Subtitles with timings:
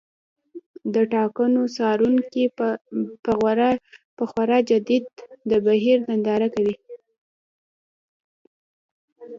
[0.93, 2.45] د ټاکنو څارونکي
[4.17, 5.07] په خورا جدیت
[5.49, 6.75] د بهیر ننداره کوي.